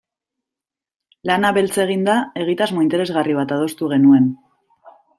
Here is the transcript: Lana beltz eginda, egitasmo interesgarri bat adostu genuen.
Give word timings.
Lana 1.31 1.51
beltz 1.59 1.77
eginda, 1.85 2.17
egitasmo 2.47 2.89
interesgarri 2.89 3.39
bat 3.43 3.57
adostu 3.59 3.95
genuen. 3.97 4.31